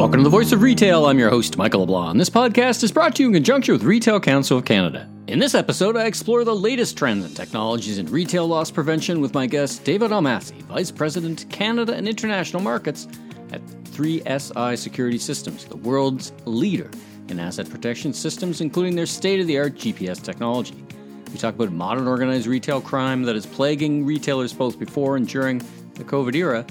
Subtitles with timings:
[0.00, 1.04] Welcome to the Voice of Retail.
[1.04, 2.16] I'm your host, Michael LeBlanc.
[2.16, 5.06] This podcast is brought to you in conjunction with Retail Council of Canada.
[5.26, 9.34] In this episode, I explore the latest trends and technologies in retail loss prevention with
[9.34, 13.08] my guest, David Almasi, Vice President, Canada and International Markets
[13.52, 16.90] at 3SI Security Systems, the world's leader
[17.28, 20.82] in asset protection systems, including their state of the art GPS technology.
[21.30, 25.58] We talk about modern organized retail crime that is plaguing retailers both before and during
[25.96, 26.64] the COVID era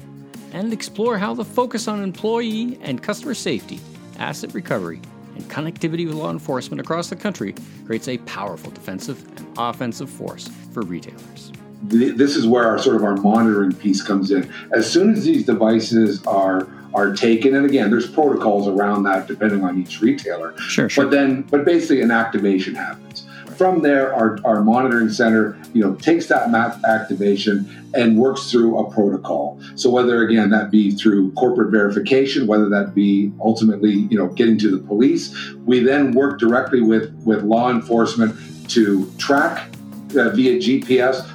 [0.53, 3.79] and explore how the focus on employee and customer safety,
[4.17, 5.01] asset recovery,
[5.35, 10.49] and connectivity with law enforcement across the country creates a powerful defensive and offensive force
[10.73, 11.51] for retailers.
[11.83, 14.51] This is where our sort of our monitoring piece comes in.
[14.73, 19.63] As soon as these devices are are taken, and again, there's protocols around that depending
[19.63, 20.57] on each retailer.
[20.57, 21.05] Sure, sure.
[21.05, 23.28] But then, but basically, an activation happens
[23.59, 28.79] from there, our, our monitoring center, you know, takes that map activation and works through
[28.79, 29.59] a protocol.
[29.75, 34.57] So whether again that be through corporate verification, whether that be ultimately, you know, getting
[34.59, 38.33] to the police, we then work directly with with law enforcement
[38.69, 39.67] to track
[40.11, 41.27] uh, via GPS.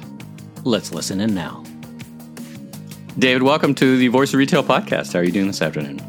[0.63, 1.63] Let's listen in now.
[3.19, 5.13] David, welcome to the Voice of Retail podcast.
[5.13, 6.01] How are you doing this afternoon?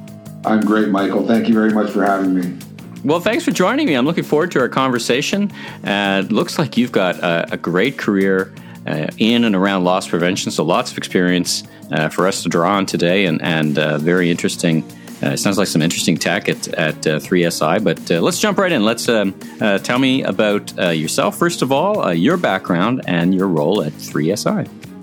[0.47, 1.27] I'm great, Michael.
[1.27, 2.66] Thank you very much for having me.
[3.05, 3.94] Well, thanks for joining me.
[3.94, 5.52] I'm looking forward to our conversation.
[5.84, 8.53] Uh, looks like you've got a, a great career
[8.86, 12.77] uh, in and around loss prevention, so lots of experience uh, for us to draw
[12.77, 14.83] on today, and, and uh, very interesting.
[15.22, 18.72] Uh, it sounds like some interesting tech at, at 3SI, uh, but let's jump right
[18.72, 18.84] in.
[18.84, 19.38] Let's um,
[19.83, 24.95] tell me about yourself, first of all, your background, and your role at 3SI.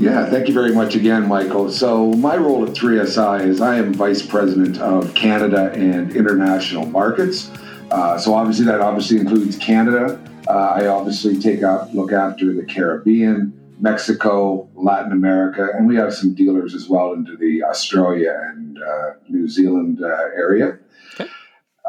[0.00, 1.70] Yeah, thank you very much again, Michael.
[1.70, 7.50] So, my role at 3SI is I am Vice President of Canada and International Markets.
[7.90, 10.18] Uh, so, obviously, that obviously includes Canada.
[10.48, 16.14] Uh, I obviously take up look after the Caribbean, Mexico, Latin America, and we have
[16.14, 20.78] some dealers as well into the Australia and uh, New Zealand uh, area.
[21.20, 21.30] Okay.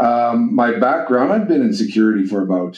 [0.02, 2.78] Um, my background, I've been in security for about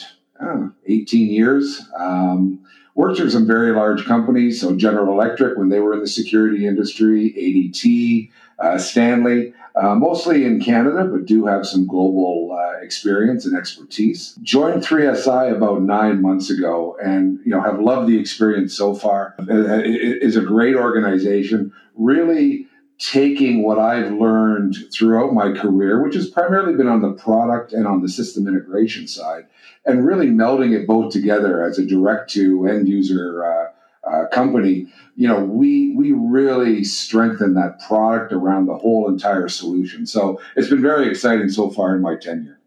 [0.86, 1.82] 18 years.
[1.98, 2.63] Um,
[2.94, 4.60] worked for some very large companies.
[4.60, 10.44] So General Electric, when they were in the security industry, ADT, uh, Stanley, uh, mostly
[10.44, 14.38] in Canada, but do have some global uh, experience and expertise.
[14.42, 19.34] Joined 3SI about nine months ago, and you know have loved the experience so far.
[19.38, 21.72] It is a great organization.
[21.96, 22.63] Really
[22.98, 27.86] taking what I've learned throughout my career, which has primarily been on the product and
[27.86, 29.46] on the system integration side,
[29.84, 33.68] and really melding it both together as a direct to end user uh,
[34.08, 40.06] uh, company, you know, we we really strengthen that product around the whole entire solution.
[40.06, 42.58] So it's been very exciting so far in my tenure.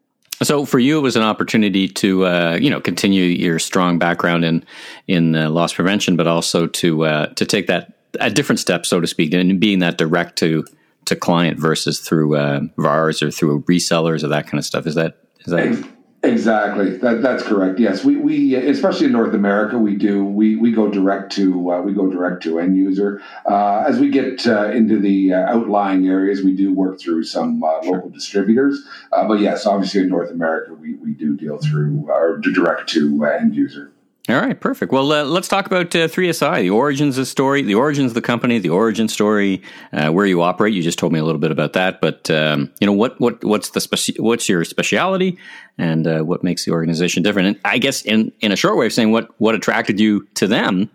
[0.43, 4.45] So for you, it was an opportunity to uh, you know continue your strong background
[4.45, 4.65] in
[5.07, 8.99] in uh, loss prevention, but also to uh, to take that a different step, so
[8.99, 10.65] to speak, and being that direct to
[11.05, 14.85] to client versus through uh, VARs or through resellers or that kind of stuff.
[14.85, 15.87] Is that is that?
[16.23, 16.97] Exactly.
[16.97, 17.79] That, that's correct.
[17.79, 21.81] Yes, we, we especially in North America we do we, we go direct to uh,
[21.81, 23.21] we go direct to end user.
[23.45, 27.63] Uh, as we get uh, into the uh, outlying areas, we do work through some
[27.63, 27.93] uh, sure.
[27.93, 28.83] local distributors.
[29.11, 33.23] Uh, but yes, obviously in North America we, we do deal through or direct to
[33.25, 33.91] end user.
[34.29, 34.91] All right, perfect.
[34.91, 38.13] Well, uh, let's talk about uh, 3SI, the origins of the story, the origins of
[38.13, 39.61] the company, the origin story,
[39.93, 40.73] uh, where you operate.
[40.73, 43.41] You just told me a little bit about that, but um, you know what what
[43.45, 45.37] what's the speci- what's your speciality
[45.77, 47.47] and uh, what makes the organization different?
[47.47, 50.45] And I guess in in a short way of saying what what attracted you to
[50.45, 50.89] them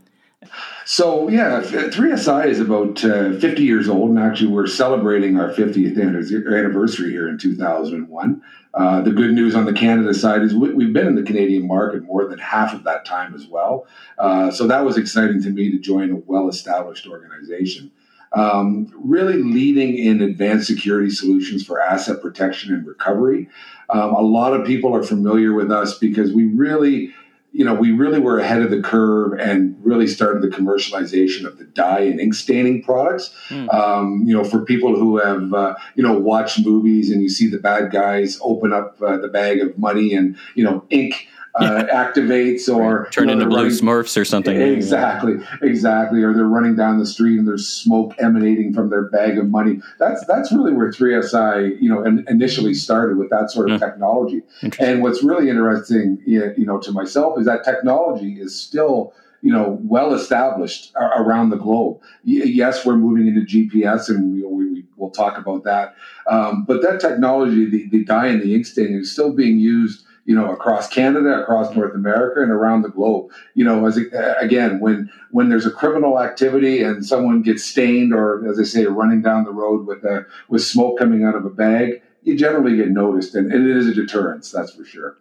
[0.85, 6.01] so yeah, 3SI is about uh, 50 years old, and actually we're celebrating our 50th
[6.01, 8.43] anniversary here in 2001.
[8.75, 11.67] Uh, the good news on the Canada side is we, have been in the Canadian
[11.67, 13.87] market more than half of that time as well.
[14.19, 17.91] Uh, so that was exciting to me to join a well-established organization.
[18.35, 23.49] Um, really leading in advanced security solutions for asset protection and recovery.
[23.91, 27.13] Um, a lot of people are familiar with us because we really
[27.53, 31.59] you know, we really were ahead of the curve and really started the commercialization of
[31.59, 33.35] the dye and ink staining products.
[33.49, 33.73] Mm.
[33.73, 37.49] Um, you know, for people who have, uh, you know, watched movies and you see
[37.49, 41.85] the bad guys open up uh, the bag of money and, you know, ink uh,
[41.93, 44.61] activates or turn you know, into blue running, Smurfs or something.
[44.61, 46.23] Exactly, exactly.
[46.23, 49.81] Or they're running down the street and there's smoke emanating from their bag of money.
[49.99, 53.85] That's that's really where 3SI, you know, initially started with that sort of mm.
[53.85, 54.43] technology.
[54.79, 59.77] And what's really interesting, you know, to myself is that technology is still you know,
[59.83, 62.01] well established around the globe.
[62.23, 65.97] Yes, we're moving into GPS, and we, we, will talk about that.
[66.29, 70.05] Um, but that technology, the, the dye and the ink stain, is still being used
[70.25, 73.31] you know, across Canada, across North America, and around the globe.
[73.55, 73.99] You know, as
[74.41, 78.85] again, when when there's a criminal activity and someone gets stained, or as I say,
[78.87, 82.77] running down the road with a, with smoke coming out of a bag, you generally
[82.77, 85.17] get noticed, and, and it is a deterrence, that's for sure.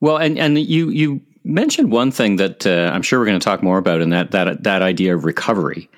[0.00, 3.44] Well, and and you you mentioned one thing that uh, I'm sure we're going to
[3.44, 5.88] talk more about, and that that that idea of recovery.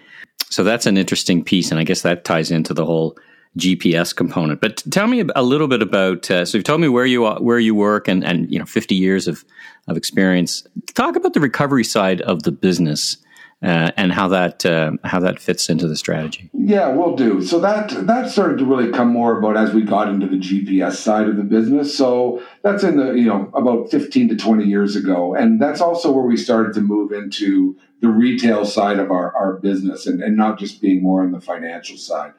[0.51, 3.17] So that's an interesting piece, and I guess that ties into the whole
[3.59, 4.61] GPS component.
[4.61, 6.31] But tell me a little bit about.
[6.31, 8.65] Uh, so you've told me where you are, where you work, and and you know,
[8.65, 9.45] 50 years of
[9.89, 10.67] of experience.
[10.95, 13.19] Talk about the recovery side of the business.
[13.65, 16.51] Uh, and how that uh, how that fits into the strategy.
[16.53, 17.41] Yeah, we'll do.
[17.41, 20.95] So that that started to really come more about as we got into the GPS
[20.95, 21.97] side of the business.
[21.97, 26.11] So that's in the you know about fifteen to twenty years ago, and that's also
[26.11, 30.37] where we started to move into the retail side of our, our business, and, and
[30.37, 32.33] not just being more on the financial side.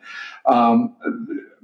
[0.45, 0.95] Um,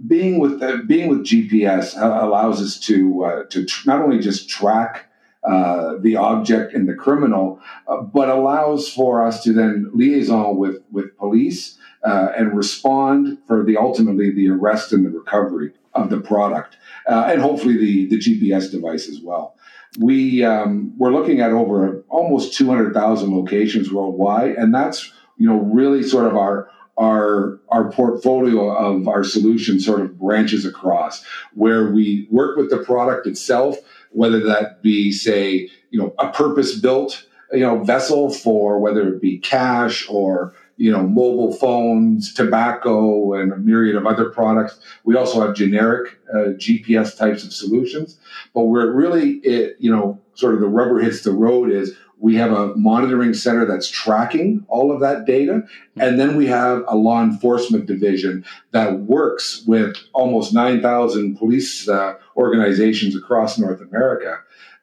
[0.07, 4.49] being with uh, being with GPS allows us to uh, to tr- not only just
[4.49, 5.09] track
[5.43, 10.81] uh, the object and the criminal, uh, but allows for us to then liaison with
[10.91, 16.19] with police uh, and respond for the ultimately the arrest and the recovery of the
[16.19, 16.77] product,
[17.07, 19.55] uh, and hopefully the the GPS device as well.
[19.97, 25.49] We um, we're looking at over almost two hundred thousand locations worldwide, and that's you
[25.49, 31.23] know really sort of our our our portfolio of our solution sort of branches across
[31.53, 33.77] where we work with the product itself
[34.11, 39.21] whether that be say you know a purpose built you know vessel for whether it
[39.21, 44.79] be cash or you know mobile phones tobacco and a myriad of other products.
[45.03, 48.17] We also have generic uh, gps types of solutions.
[48.53, 51.95] But where it really it you know sort of the rubber hits the road is
[52.19, 55.63] we have a monitoring center that's tracking all of that data.
[55.97, 62.15] And then we have a law enforcement division that works with almost 9,000 police uh,
[62.35, 64.39] organizations across North America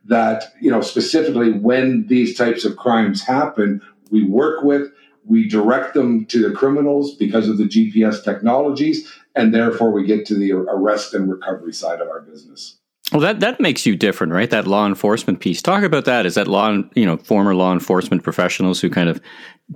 [0.06, 4.90] that, you know, specifically when these types of crimes happen, we work with,
[5.26, 10.24] we direct them to the criminals because of the GPS technologies, and therefore we get
[10.26, 12.75] to the arrest and recovery side of our business.
[13.12, 14.50] Well, that that makes you different, right?
[14.50, 15.62] That law enforcement piece.
[15.62, 16.26] Talk about that.
[16.26, 19.20] Is that law, you know, former law enforcement professionals who kind of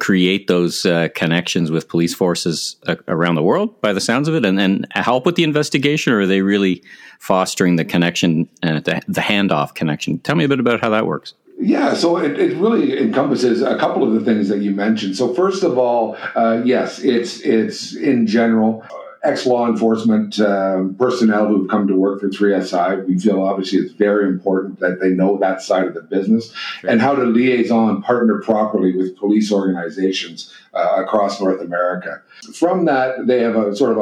[0.00, 4.34] create those uh, connections with police forces uh, around the world, by the sounds of
[4.34, 6.82] it, and and help with the investigation, or are they really
[7.20, 10.18] fostering the connection, uh, the, the handoff connection?
[10.18, 11.34] Tell me a bit about how that works.
[11.62, 15.14] Yeah, so it, it really encompasses a couple of the things that you mentioned.
[15.14, 18.82] So first of all, uh, yes, it's it's in general
[19.22, 23.06] ex law enforcement uh, personnel who've come to work for 3SI.
[23.06, 26.90] We feel obviously it's very important that they know that side of the business sure.
[26.90, 32.22] and how to liaison, partner properly with police organizations uh, across North America.
[32.54, 33.98] From that, they have a sort of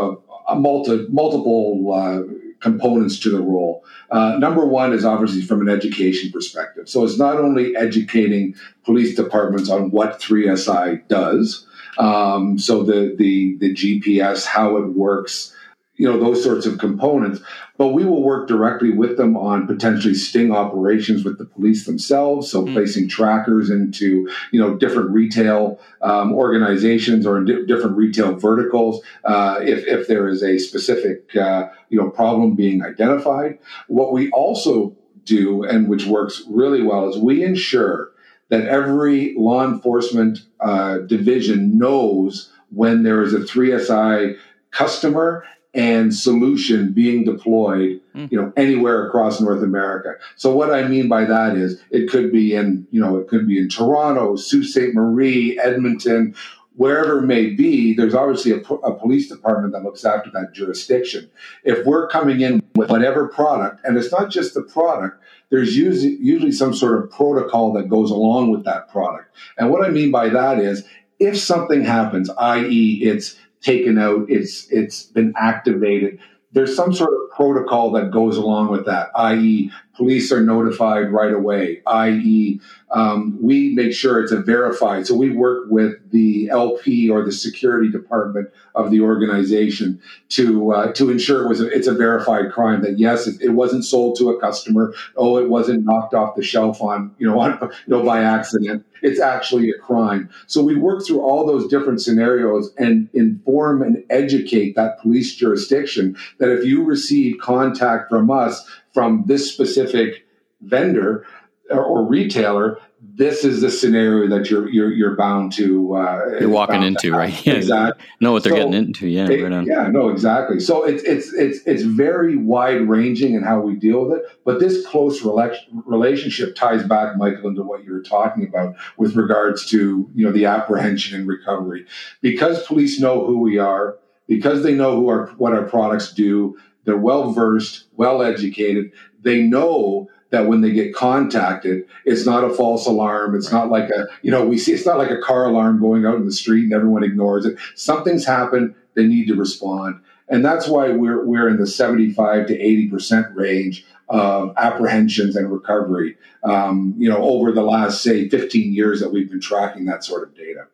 [0.48, 2.22] a, a multi, multiple uh,
[2.60, 3.84] components to the role.
[4.10, 6.88] Uh, number one is obviously from an education perspective.
[6.88, 8.54] So it's not only educating
[8.84, 11.66] police departments on what 3SI does,
[11.98, 15.54] um, so the the the GPS, how it works,
[15.96, 17.40] you know, those sorts of components.
[17.76, 22.50] But we will work directly with them on potentially sting operations with the police themselves.
[22.50, 22.74] So mm-hmm.
[22.74, 29.58] placing trackers into you know different retail um, organizations or di- different retail verticals uh,
[29.60, 33.58] if if there is a specific uh, you know problem being identified.
[33.88, 38.12] What we also do and which works really well is we ensure
[38.48, 44.36] that every law enforcement uh, division knows when there is a 3SI
[44.70, 48.30] customer and solution being deployed mm.
[48.32, 50.14] you know anywhere across north america.
[50.36, 53.46] So what i mean by that is it could be in you know it could
[53.46, 54.94] be in toronto sault ste.
[54.94, 56.34] Marie edmonton
[56.76, 61.28] wherever it may be there's obviously a, a, police department that looks after that jurisdiction.
[61.64, 66.52] If we're coming in with whatever product and it's not just the product there's usually,
[66.52, 69.34] some sort of protocol that goes along with that product.
[69.56, 70.84] And what I mean by that is
[71.18, 76.20] if something happens, i.e., it's taken out, it's it's been activated,
[76.52, 81.32] there's some sort of protocol that goes along with that, i.e., police are notified right
[81.32, 85.06] away, i.e., um, we make sure it's a verified.
[85.06, 90.92] So we work with the LP or the security department of the organization to uh,
[90.94, 92.82] to ensure it was a, it's a verified crime.
[92.82, 94.94] That yes, it, it, wasn't sold to a customer.
[95.16, 98.86] Oh, it wasn't knocked off the shelf on you know on, you know by accident.
[99.02, 100.30] It's actually a crime.
[100.46, 106.16] So we work through all those different scenarios and inform and educate that police jurisdiction
[106.38, 110.24] that if you receive contact from us from this specific
[110.60, 111.24] vendor
[111.70, 116.82] or, retailer, this is the scenario that you're you're you're bound to uh, you're walking
[116.82, 117.34] into, right?
[117.46, 118.04] Yeah, exactly.
[118.20, 119.08] Know what they're so, getting into.
[119.08, 120.60] Yeah, it, right yeah, no, exactly.
[120.60, 124.24] So it's it's it's it's very wide ranging in how we deal with it.
[124.44, 129.66] But this close relationship ties back, Michael, into what you were talking about with regards
[129.70, 131.86] to you know the apprehension and recovery,
[132.20, 136.56] because police know who we are, because they know who our what our products do.
[136.84, 138.92] They're well versed, well educated.
[139.20, 143.34] They know that when they get contacted, it's not a false alarm.
[143.34, 146.04] It's not like a, you know, we see it's not like a car alarm going
[146.04, 147.58] out in the street and everyone ignores it.
[147.74, 148.74] Something's happened.
[148.94, 150.00] They need to respond.
[150.28, 156.16] And that's why we're, we're in the 75 to 80% range of apprehensions and recovery,
[156.44, 160.22] um, you know, over the last, say, 15 years that we've been tracking that sort
[160.22, 160.66] of data.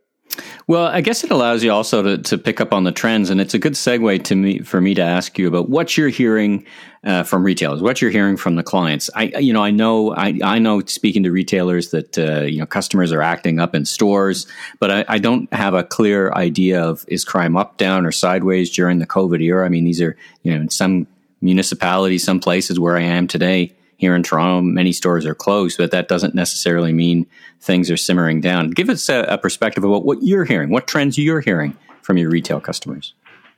[0.67, 3.41] Well, I guess it allows you also to, to pick up on the trends, and
[3.41, 6.65] it's a good segue to me for me to ask you about what you're hearing
[7.05, 9.11] uh, from retailers, what you're hearing from the clients.
[9.15, 12.67] I, you know, I know, I, I know, speaking to retailers that uh, you know
[12.67, 14.47] customers are acting up in stores,
[14.81, 18.71] but I, I, don't have a clear idea of is crime up, down, or sideways
[18.71, 19.67] during the COVID era.
[19.67, 21.07] I mean, these are you know in some
[21.43, 25.91] municipalities, some places where I am today here in Toronto, many stores are closed, but
[25.91, 27.27] that doesn't necessarily mean
[27.61, 28.71] things are simmering down.
[28.71, 32.31] Give us a, a perspective about what you're hearing, what trends you're hearing from your
[32.31, 33.15] retail customers.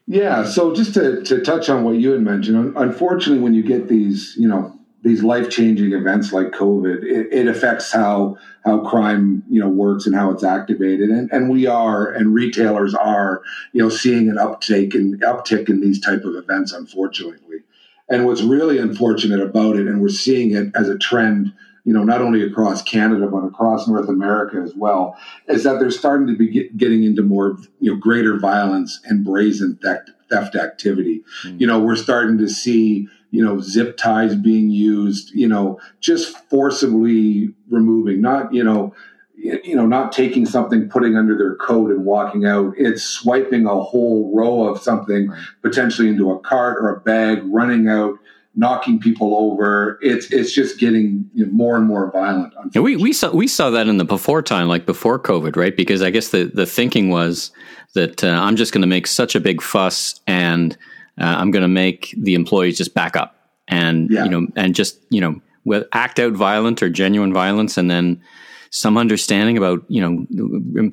[0.07, 3.89] Yeah, so just to, to touch on what you had mentioned, unfortunately, when you get
[3.89, 9.45] these, you know, these life changing events like COVID, it, it, affects how how crime
[9.49, 13.83] you know works and how it's activated, and and we are and retailers are you
[13.83, 17.59] know seeing an uptake and uptick in these type of events, unfortunately.
[18.09, 21.53] And what's really unfortunate about it, and we're seeing it as a trend,
[21.85, 25.17] you know, not only across Canada but across North America as well,
[25.49, 29.25] is that they're starting to be get, getting into more, you know, greater violence and
[29.25, 31.23] brazen theft, theft activity.
[31.45, 31.61] Mm.
[31.61, 36.37] You know, we're starting to see, you know, zip ties being used, you know, just
[36.49, 38.95] forcibly removing, not, you know,
[39.65, 42.75] you know, not taking something, putting under their coat and walking out.
[42.77, 47.89] It's swiping a whole row of something potentially into a cart or a bag, running
[47.89, 48.19] out,
[48.55, 49.99] knocking people over.
[50.03, 52.55] It's it's just getting you know, more and more violent.
[52.73, 55.77] Yeah, we we saw we saw that in the before time, like before COVID, right?
[55.77, 57.53] Because I guess the the thinking was
[57.95, 60.77] that uh, I'm just going to make such a big fuss and
[61.19, 63.37] uh, I'm going to make the employees just back up
[63.69, 64.25] and yeah.
[64.25, 65.41] you know and just you know
[65.93, 68.21] act out violent or genuine violence and then
[68.77, 70.27] some understanding about you know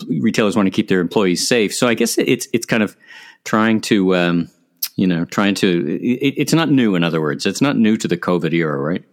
[0.08, 1.76] retailers want to keep their employees safe.
[1.76, 2.96] So I guess it's it's kind of
[3.44, 4.50] trying to um,
[4.96, 6.96] you know trying to it, it's not new.
[6.96, 9.04] In other words, it's not new to the COVID era, right?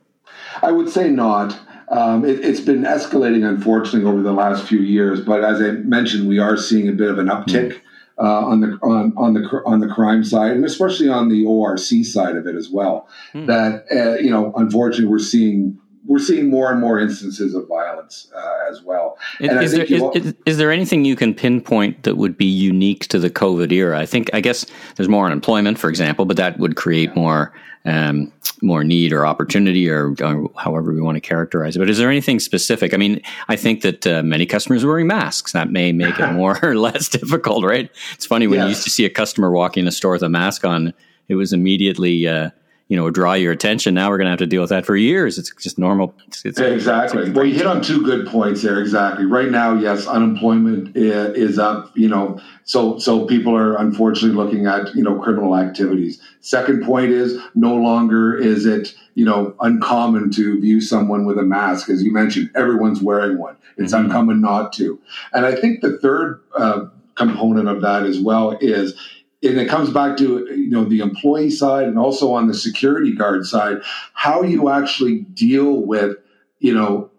[0.62, 1.58] I would say not.
[1.88, 5.20] Um, it, has been escalating, unfortunately, over the last few years.
[5.20, 7.72] But as I mentioned, we are seeing a bit of an uptick.
[7.72, 7.80] Mm.
[8.18, 12.04] Uh, on the on, on the on the crime side, and especially on the ORC
[12.04, 13.08] side of it as well.
[13.32, 13.46] Mm.
[13.46, 18.30] That uh, you know, unfortunately, we're seeing we're seeing more and more instances of violence
[18.34, 19.18] uh, as well.
[19.38, 23.06] Is, is, there, is, is, is, there anything you can pinpoint that would be unique
[23.08, 23.98] to the COVID era?
[23.98, 24.64] I think, I guess
[24.96, 27.52] there's more unemployment, for example, but that would create more
[27.84, 28.30] um,
[28.60, 31.78] more need or opportunity or, or, however we want to characterize it.
[31.78, 32.92] But is there anything specific?
[32.92, 35.52] I mean, I think that uh, many customers are wearing masks.
[35.52, 37.90] That may make it more or less difficult, right?
[38.12, 38.64] It's funny when yes.
[38.64, 40.92] you used to see a customer walking in a store with a mask on,
[41.28, 42.50] it was immediately uh,
[42.90, 43.94] you know draw your attention.
[43.94, 45.38] Now we're going to have to deal with that for years.
[45.38, 46.12] It's just normal.
[46.26, 47.22] It's, it's, exactly.
[47.22, 48.80] It's well, you hit on two good points there.
[48.80, 49.26] Exactly.
[49.26, 51.96] Right now, yes, unemployment is up.
[51.96, 56.20] You know, so so people are unfortunately looking at you know criminal activities.
[56.40, 61.44] Second point is no longer is it you know uncommon to view someone with a
[61.44, 62.50] mask, as you mentioned.
[62.56, 63.56] Everyone's wearing one.
[63.76, 64.06] It's mm-hmm.
[64.06, 65.00] uncommon not to.
[65.32, 66.42] And I think the third.
[66.56, 68.94] Uh, component of that as well is
[69.42, 73.14] and it comes back to you know the employee side and also on the security
[73.14, 73.78] guard side
[74.14, 76.16] how you actually deal with
[76.58, 77.10] you know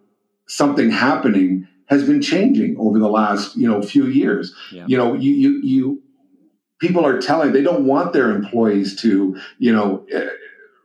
[0.48, 4.86] something happening has been changing over the last you know few years yeah.
[4.88, 6.04] you know you you you
[6.80, 10.30] people are telling they don't want their employees to you know eh,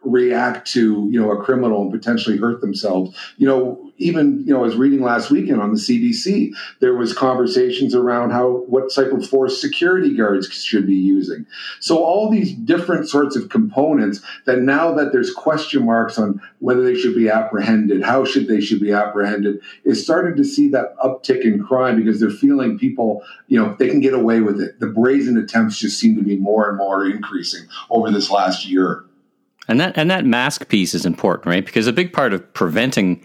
[0.02, 4.60] react to you know a criminal and potentially hurt themselves you know even you know,
[4.60, 9.12] I was reading last weekend on the CBC, there was conversations around how what type
[9.12, 11.46] of force security guards should be using.
[11.80, 16.82] So all these different sorts of components that now that there's question marks on whether
[16.82, 20.96] they should be apprehended, how should they should be apprehended, is starting to see that
[20.98, 24.78] uptick in crime because they're feeling people, you know, they can get away with it.
[24.80, 29.04] The brazen attempts just seem to be more and more increasing over this last year.
[29.68, 31.64] And that and that mask piece is important, right?
[31.64, 33.24] Because a big part of preventing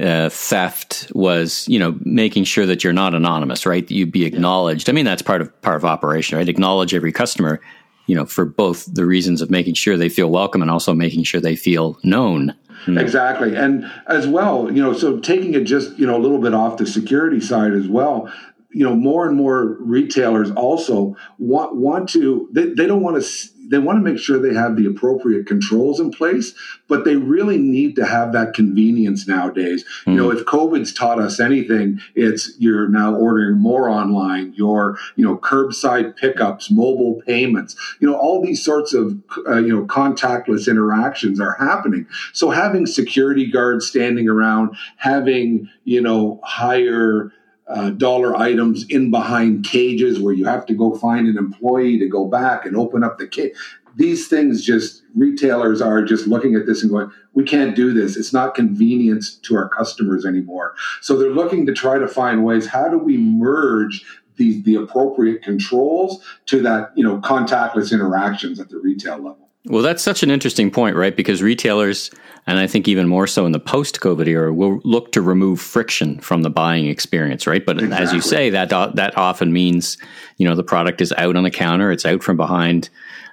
[0.00, 3.86] uh, theft was, you know, making sure that you're not anonymous, right?
[3.86, 4.88] That you be acknowledged.
[4.88, 6.48] I mean, that's part of part of operation, right?
[6.48, 7.60] Acknowledge every customer.
[8.06, 11.22] you know, for both the reasons of making sure they feel welcome and also making
[11.22, 12.52] sure they feel known.
[12.86, 13.00] Mm.
[13.00, 13.54] Exactly.
[13.54, 16.78] And as well, you know, so taking it just, you know, a little bit off
[16.78, 18.32] the security side as well,
[18.72, 23.48] you know, more and more retailers also want want to they, they don't want to
[23.70, 26.54] they want to make sure they have the appropriate controls in place,
[26.88, 29.84] but they really need to have that convenience nowadays.
[30.06, 30.12] Mm.
[30.12, 30.36] You know, hmm.
[30.36, 36.16] if COVID's taught us anything, it's you're now ordering more online, your, you know, curbside
[36.16, 41.54] pickups, mobile payments, you know, all these sorts of, uh, you know, contactless interactions are
[41.54, 42.06] happening.
[42.32, 47.32] So having security guards standing around, having, you know, higher,
[47.70, 52.08] uh, dollar items in behind cages where you have to go find an employee to
[52.08, 53.52] go back and open up the cage.
[53.96, 58.16] These things just retailers are just looking at this and going, we can't do this.
[58.16, 60.74] It's not convenient to our customers anymore.
[61.00, 62.66] So they're looking to try to find ways.
[62.66, 64.04] How do we merge
[64.36, 69.49] the, the appropriate controls to that, you know, contactless interactions at the retail level?
[69.66, 71.14] Well, that's such an interesting point, right?
[71.14, 72.10] Because retailers,
[72.46, 75.60] and I think even more so in the post COVID era, will look to remove
[75.60, 77.64] friction from the buying experience, right?
[77.64, 78.02] But exactly.
[78.02, 79.98] as you say, that that often means,
[80.38, 82.88] you know, the product is out on the counter, it's out from behind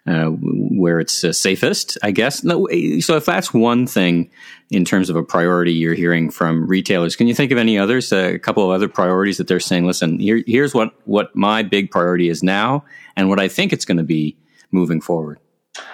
[0.05, 2.43] uh, where it's uh, safest, I guess.
[2.43, 2.67] No,
[2.99, 4.29] so if that's one thing
[4.69, 8.11] in terms of a priority you're hearing from retailers, can you think of any others?
[8.11, 11.63] Uh, a couple of other priorities that they're saying, listen, here, here's what what my
[11.63, 12.83] big priority is now,
[13.15, 14.37] and what I think it's going to be
[14.71, 15.39] moving forward.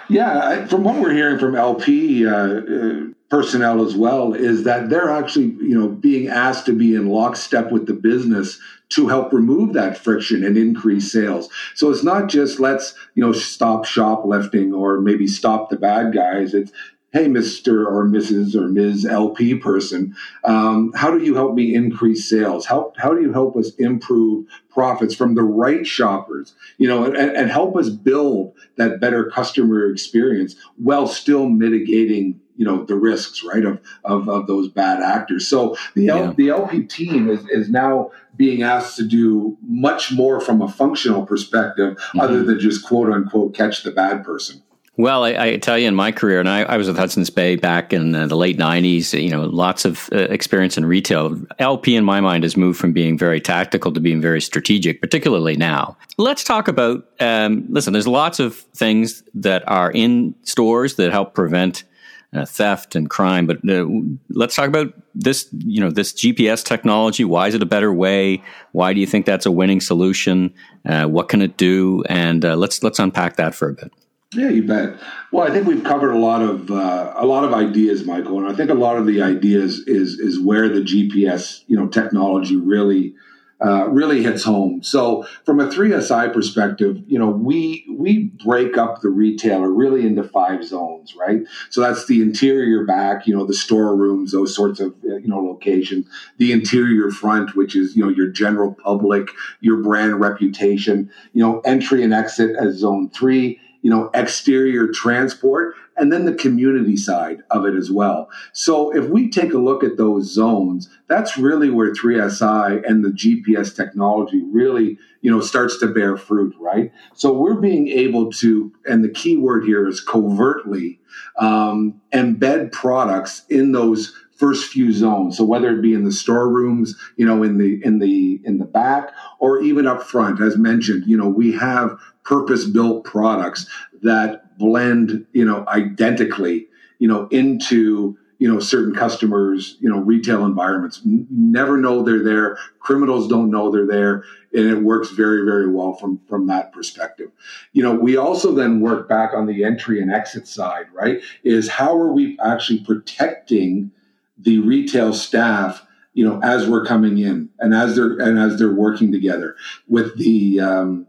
[0.10, 5.10] Yeah, from what we're hearing from LP uh, uh, personnel as well, is that they're
[5.10, 8.60] actually, you know, being asked to be in lockstep with the business
[8.90, 11.50] to help remove that friction and increase sales.
[11.74, 16.54] So it's not just let's, you know, stop shoplifting or maybe stop the bad guys.
[16.54, 16.72] It's
[17.14, 17.86] hey, Mr.
[17.86, 18.56] or Mrs.
[18.56, 19.06] or Ms.
[19.06, 22.66] LP person, um, how do you help me increase sales?
[22.66, 27.16] How, how do you help us improve profits from the right shoppers, you know, and,
[27.16, 33.44] and help us build that better customer experience while still mitigating you know the risks
[33.44, 36.18] right of of, of those bad actors so the yeah.
[36.18, 40.68] L, the lp team is, is now being asked to do much more from a
[40.68, 42.20] functional perspective mm-hmm.
[42.20, 44.62] other than just quote unquote catch the bad person
[44.96, 47.56] well, I, I, tell you, in my career, and I, I, was with Hudson's Bay
[47.56, 49.20] back in the late '90s.
[49.20, 51.36] You know, lots of uh, experience in retail.
[51.58, 55.58] LP, in my mind, has moved from being very tactical to being very strategic, particularly
[55.58, 55.98] now.
[56.20, 57.08] Let's talk about.
[57.20, 61.86] Um, listen, there's lots of things that are in stores that help prevent
[62.32, 63.88] uh, theft and crime, but uh,
[64.30, 65.50] let's talk about this.
[65.58, 67.24] You know, this GPS technology.
[67.24, 68.44] Why is it a better way?
[68.74, 70.54] Why do you think that's a winning solution?
[70.86, 72.04] Uh, what can it do?
[72.10, 73.92] And uh, let's let's unpack that for a bit.
[74.36, 74.98] Yeah, you bet.
[75.32, 78.48] Well, I think we've covered a lot of uh, a lot of ideas, Michael, and
[78.48, 82.56] I think a lot of the ideas is is where the GPS you know technology
[82.56, 83.16] really
[83.64, 84.84] uh, really hits home.
[84.84, 90.24] So, from a 3SI perspective, you know we we break up the retailer really into
[90.24, 91.42] five zones, right?
[91.70, 96.08] So that's the interior back, you know, the storerooms, those sorts of you know locations.
[96.38, 99.30] The interior front, which is you know your general public,
[99.62, 101.12] your brand reputation.
[101.34, 106.34] You know, entry and exit as zone three you know, exterior transport, and then the
[106.34, 108.30] community side of it as well.
[108.54, 113.10] So if we take a look at those zones, that's really where 3SI and the
[113.10, 116.92] GPS technology really, you know, starts to bear fruit, right?
[117.14, 121.00] So we're being able to, and the key word here is covertly
[121.38, 125.38] um, embed products in those first few zones.
[125.38, 128.66] So whether it be in the storerooms, you know, in the in the in the
[128.66, 133.68] back, or even up front, as mentioned, you know, we have purpose built products
[134.02, 136.68] that blend, you know, identically,
[137.00, 141.02] you know, into you know certain customers you know retail environments.
[141.06, 142.58] Never know they're there.
[142.80, 147.32] Criminals don't know they're there and it works very very well from from that perspective.
[147.72, 151.22] You know we also then work back on the entry and exit side right?
[151.46, 153.92] Is how are we actually protecting
[154.38, 158.74] the retail staff you know as we're coming in and as they're and as they're
[158.74, 159.56] working together
[159.88, 161.08] with the um,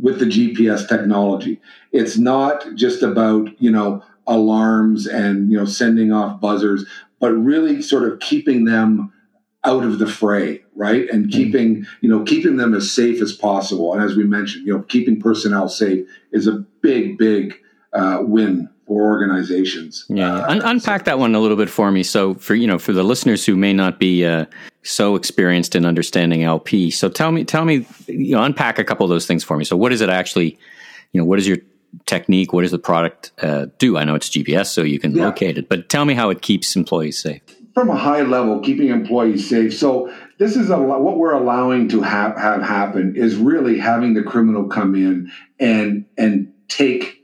[0.00, 1.60] with the GPS technology.
[1.92, 6.84] It's not just about, you know, alarms and, you know, sending off buzzers,
[7.20, 9.12] but really sort of keeping them
[9.64, 11.08] out of the fray, right?
[11.10, 11.30] And mm-hmm.
[11.30, 13.92] keeping, you know, keeping them as safe as possible.
[13.92, 17.54] And as we mentioned, you know, keeping personnel safe is a big, big
[17.92, 20.04] uh, win for organizations.
[20.08, 22.02] Yeah, uh, Un- unpack that one a little bit for me.
[22.02, 24.46] So for you know, for the listeners who may not be uh,
[24.82, 29.04] so experienced in understanding LP, so tell me, tell me, you know, unpack a couple
[29.04, 29.64] of those things for me.
[29.64, 30.58] So what is it actually?
[31.12, 31.58] You know, what is your
[32.06, 32.52] technique?
[32.52, 33.96] What does the product uh, do?
[33.96, 35.26] I know it's GPS, so you can yeah.
[35.26, 37.42] locate it, but tell me how it keeps employees safe.
[37.74, 39.76] From a high level, keeping employees safe.
[39.76, 44.22] So this is a, what we're allowing to have, have happen is really having the
[44.22, 47.17] criminal come in and and take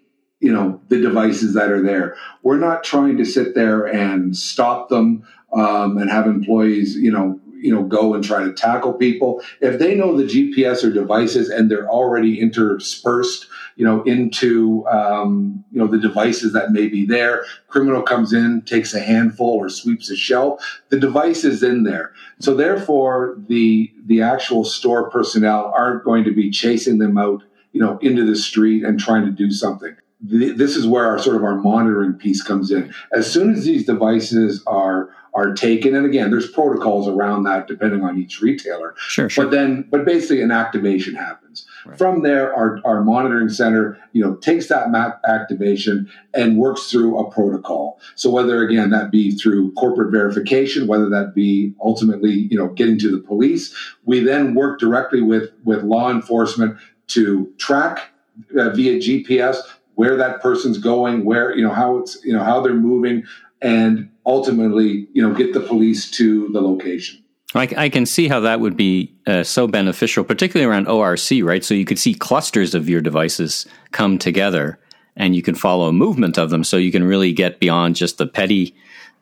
[0.45, 2.17] you know the devices that are there.
[2.43, 7.41] We're not trying to sit there and stop them um, and have employees, you know,
[7.57, 9.43] you know, go and try to tackle people.
[9.63, 15.65] If they know the GPS or devices and they're already interspersed, you know, into um,
[15.73, 19.71] you know the devices that may be there, criminal comes in, takes a handful or
[19.71, 20.83] sweeps a shelf.
[20.91, 26.35] The device is in there, so therefore the the actual store personnel aren't going to
[26.35, 30.75] be chasing them out, you know, into the street and trying to do something this
[30.75, 32.93] is where our sort of our monitoring piece comes in.
[33.13, 38.05] As soon as these devices are are taken, and again, there's protocols around that depending
[38.05, 38.95] on each retailer.
[38.97, 39.45] Sure, sure.
[39.45, 41.67] But then, but basically, an activation happens.
[41.85, 41.99] Right.
[41.99, 47.19] From there, our, our monitoring center, you know, takes that map activation and works through
[47.19, 48.01] a protocol.
[48.15, 52.99] So whether again that be through corporate verification, whether that be ultimately, you know, getting
[53.01, 58.13] to the police, we then work directly with with law enforcement to track
[58.59, 59.57] uh, via GPS
[59.95, 63.25] where that person's going, where, you know, how it's, you know, how they're moving,
[63.63, 67.23] and ultimately, you know, get the police to the location.
[67.55, 71.65] I, I can see how that would be uh, so beneficial, particularly around ORC, right?
[71.65, 74.79] So you could see clusters of your devices come together,
[75.17, 76.65] and you can follow a movement of them.
[76.65, 78.75] So you can really get beyond just the petty,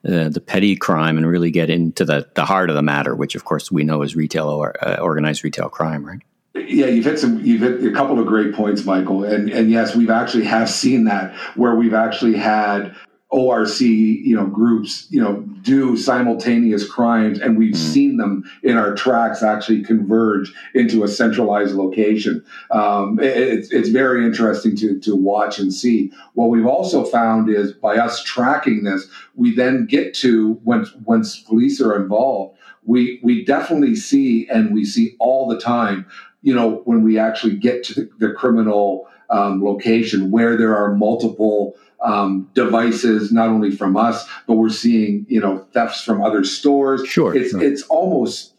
[0.08, 3.34] uh, the petty crime, and really get into the the heart of the matter, which
[3.34, 6.22] of course we know is retail or uh, organized retail crime, right?
[6.54, 7.40] Yeah, you've hit some.
[7.42, 11.04] You've hit a couple of great points, Michael, and and yes, we've actually have seen
[11.04, 12.94] that where we've actually had
[13.32, 18.76] ORC, you know, groups, you know, do simultaneous crimes, and we've mm seen them in
[18.76, 22.44] our tracks actually converge into a centralized location.
[22.70, 26.12] Um, it, it's it's very interesting to to watch and see.
[26.34, 31.40] What we've also found is by us tracking this, we then get to once once
[31.40, 36.06] police are involved, we we definitely see and we see all the time
[36.42, 40.94] you know, when we actually get to the, the criminal um, location where there are
[40.94, 46.44] multiple um, devices, not only from us, but we're seeing, you know, thefts from other
[46.44, 47.06] stores.
[47.06, 47.34] Sure.
[47.34, 47.62] It's, sure.
[47.62, 48.54] it's almost,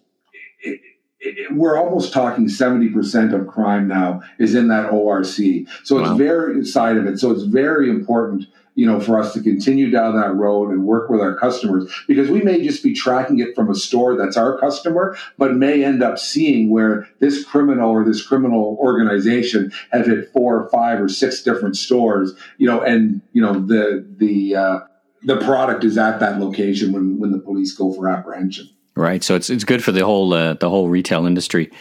[0.62, 0.80] it,
[1.20, 5.36] it, we're almost talking 70% of crime now is in that ORC.
[5.84, 6.16] So it's wow.
[6.16, 7.20] very side of it.
[7.20, 11.10] So it's very important you know, for us to continue down that road and work
[11.10, 14.58] with our customers because we may just be tracking it from a store that's our
[14.60, 20.32] customer, but may end up seeing where this criminal or this criminal organization have hit
[20.32, 24.80] four or five or six different stores, you know, and you know the the uh,
[25.24, 28.70] the product is at that location when when the police go for apprehension.
[28.96, 29.24] Right.
[29.24, 31.72] So it's it's good for the whole uh, the whole retail industry.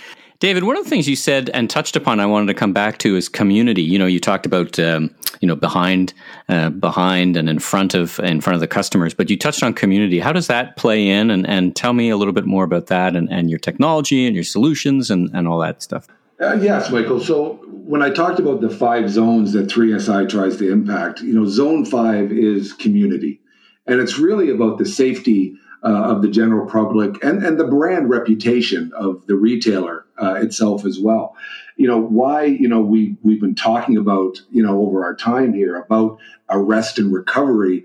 [0.43, 2.99] David, one of the things you said and touched upon, I wanted to come back
[2.99, 3.81] to is community.
[3.81, 6.15] You know, you talked about um, you know behind,
[6.49, 9.73] uh, behind, and in front of in front of the customers, but you touched on
[9.73, 10.19] community.
[10.19, 11.31] How does that play in?
[11.31, 14.35] And, and tell me a little bit more about that and, and your technology and
[14.35, 16.09] your solutions and, and all that stuff.
[16.41, 17.21] Uh, yes, Michael.
[17.21, 21.47] So when I talked about the five zones that 3SI tries to impact, you know,
[21.47, 23.41] zone five is community,
[23.87, 28.11] and it's really about the safety uh, of the general public and, and the brand
[28.11, 31.37] reputation of the retailer uh, itself as well.
[31.77, 35.53] You know why you know we we've been talking about you know over our time
[35.55, 36.19] here about
[36.51, 37.85] arrest and recovery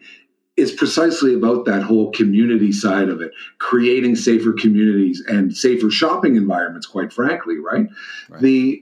[0.57, 6.35] is precisely about that whole community side of it, creating safer communities and safer shopping
[6.35, 6.87] environments.
[6.87, 7.87] Quite frankly, right?
[8.29, 8.41] right.
[8.41, 8.81] The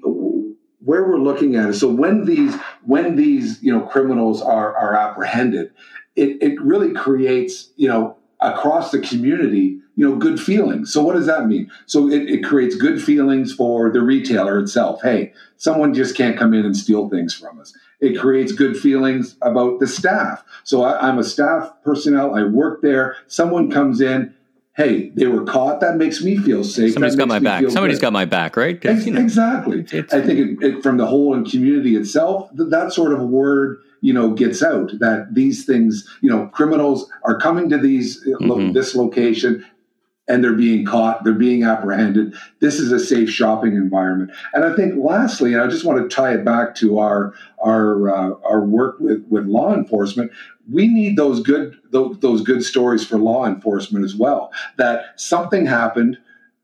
[0.85, 1.73] where we're looking at it.
[1.73, 5.71] So when these when these you know criminals are are apprehended,
[6.15, 10.91] it, it really creates you know across the community, you know, good feelings.
[10.91, 11.71] So what does that mean?
[11.85, 15.01] So it, it, creates good feelings for the retailer itself.
[15.01, 17.73] Hey, someone just can't come in and steal things from us.
[18.01, 20.43] It creates good feelings about the staff.
[20.63, 22.35] So I, I'm a staff personnel.
[22.35, 23.15] I work there.
[23.27, 24.33] Someone comes in.
[24.75, 25.79] Hey, they were caught.
[25.79, 26.91] That makes me feel safe.
[26.91, 27.63] Somebody's got my back.
[27.69, 28.07] Somebody's good.
[28.07, 28.83] got my back, right?
[28.83, 29.85] You know, exactly.
[30.11, 34.61] I think it, from the whole community itself, that sort of word you know gets
[34.61, 38.45] out that these things you know criminals are coming to these mm-hmm.
[38.45, 39.65] lo- this location
[40.27, 42.33] and they're being caught they're being apprehended.
[42.59, 44.31] This is a safe shopping environment.
[44.53, 47.33] And i think lastly and i just want to tie it back to our
[47.63, 50.31] our uh, our work with with law enforcement
[50.71, 54.51] we need those good those, those good stories for law enforcement as well.
[54.77, 56.17] That something happened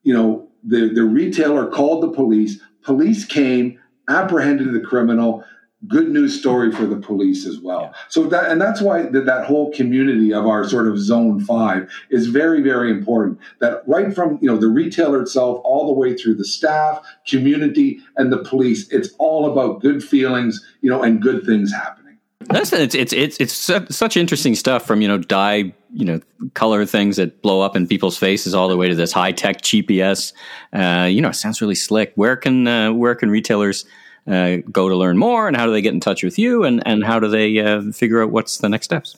[0.03, 5.43] you know the the retailer called the police police came apprehended the criminal
[5.87, 7.81] good news story for the police as well.
[7.81, 7.93] Yeah.
[8.09, 11.89] So that and that's why that, that whole community of our sort of zone 5
[12.09, 13.39] is very very important.
[13.59, 17.99] That right from, you know, the retailer itself all the way through the staff, community
[18.17, 22.01] and the police, it's all about good feelings, you know, and good things happening.
[22.45, 26.19] That's it's it's it's, it's such interesting stuff from you know dye you know
[26.53, 29.61] color things that blow up in people's faces all the way to this high tech
[29.61, 30.33] GPS.
[30.73, 32.13] Uh, you know, it sounds really slick.
[32.15, 33.85] Where can uh, where can retailers
[34.27, 36.85] uh, go to learn more, and how do they get in touch with you, and
[36.85, 39.17] and how do they uh, figure out what's the next steps?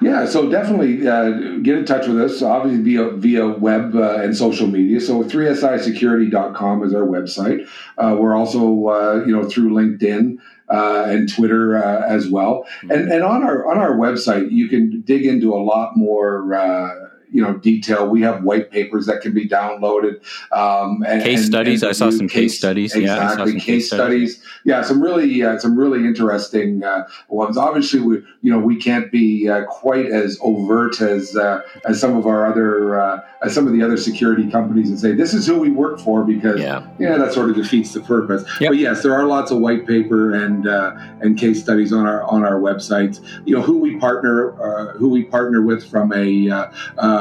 [0.00, 4.36] Yeah, so definitely uh, get in touch with us, obviously via via web uh, and
[4.36, 5.00] social media.
[5.00, 7.68] So 3sisecurity.com is our website.
[7.96, 12.66] Uh, we're also, uh, you know, through LinkedIn uh, and Twitter uh, as well.
[12.82, 17.01] And, and on our on our website, you can dig into a lot more
[17.32, 18.08] you know detail.
[18.08, 20.20] We have white papers that can be downloaded.
[20.52, 21.82] Um, and, case studies.
[21.82, 22.94] And I saw some case, case studies.
[22.94, 24.34] Exactly, yeah, case, case studies.
[24.36, 24.52] studies.
[24.64, 27.56] Yeah, some really uh, some really interesting uh, ones.
[27.56, 32.16] Obviously, we you know we can't be uh, quite as overt as uh, as some
[32.16, 35.46] of our other uh, as some of the other security companies and say this is
[35.46, 38.44] who we work for because yeah, yeah that sort of defeats the purpose.
[38.60, 38.70] Yep.
[38.70, 42.22] But yes, there are lots of white paper and uh, and case studies on our
[42.24, 43.20] on our websites.
[43.46, 44.52] You know who we partner
[44.98, 46.70] who we partner with from a uh,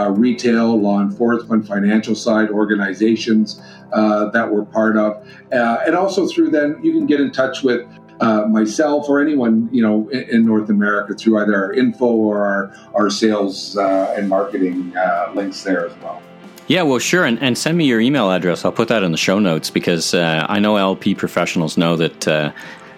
[0.10, 3.62] retail, law enforcement, financial side organizations
[3.94, 5.26] uh, that we're part of.
[5.52, 7.88] Uh, and also through then, you can get in touch with
[8.22, 12.46] uh, myself or anyone you know in, in, North America through either our info or
[12.46, 16.22] our, our sales uh, and marketing uh, links there as well.
[16.68, 17.26] Yeah, well, sure.
[17.26, 18.64] And, and send me your email address.
[18.64, 22.54] I'll put that in the show notes because uh, I know LP professionals know that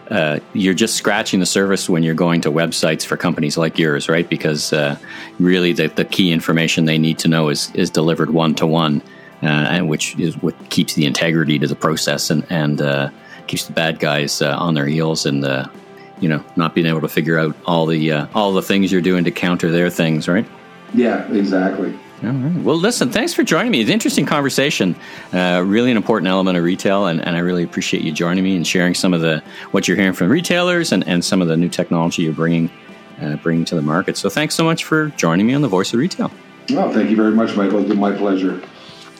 [0.09, 4.09] uh, you're just scratching the surface when you're going to websites for companies like yours,
[4.09, 4.27] right?
[4.27, 4.97] Because uh,
[5.39, 9.01] really, the, the key information they need to know is is delivered one to one,
[9.41, 13.09] and which is what keeps the integrity to the process and and uh,
[13.47, 15.65] keeps the bad guys uh, on their heels and uh,
[16.19, 19.23] you know not being able to figure out all the all the things you're doing
[19.23, 20.45] to counter their things, right?
[20.93, 21.97] Yeah, exactly.
[22.23, 22.63] All right.
[22.63, 23.81] Well, listen, thanks for joining me.
[23.81, 24.95] It's an interesting conversation.
[25.33, 28.55] Uh, really an important element of retail, and, and I really appreciate you joining me
[28.55, 31.57] and sharing some of the what you're hearing from retailers and, and some of the
[31.57, 32.71] new technology you're bringing
[33.21, 34.15] uh, bringing to the market.
[34.15, 36.31] So, thanks so much for joining me on the Voice of Retail.
[36.69, 37.79] Well, thank you very much, Michael.
[37.79, 38.61] It's been my pleasure.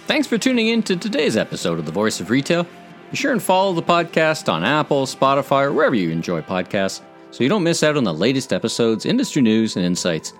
[0.08, 2.66] Thanks for tuning in to today's episode of the Voice of Retail.
[3.12, 7.44] Be sure and follow the podcast on Apple, Spotify, or wherever you enjoy podcasts so
[7.44, 10.34] you don't miss out on the latest episodes, industry news, and insights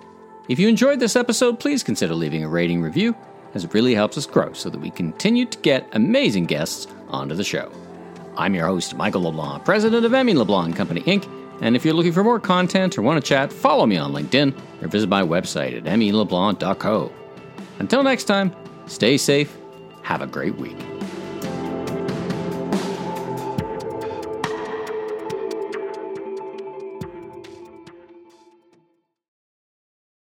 [0.48, 3.16] if you enjoyed this episode, please consider leaving a rating review,
[3.54, 7.34] as it really helps us grow so that we continue to get amazing guests onto
[7.34, 7.70] the show.
[8.36, 10.34] I'm your host, Michael LeBlanc, president of M.E.
[10.34, 11.30] LeBlanc Company Inc.,
[11.60, 14.82] and if you're looking for more content or want to chat, follow me on LinkedIn
[14.82, 17.12] or visit my website at meleblanc.co.
[17.78, 18.54] Until next time,
[18.86, 19.56] stay safe,
[20.02, 20.76] have a great week.